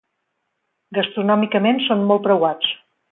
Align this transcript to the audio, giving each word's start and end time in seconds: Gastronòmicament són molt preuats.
Gastronòmicament 0.97 1.83
són 1.89 2.01
molt 2.13 2.25
preuats. 2.29 2.73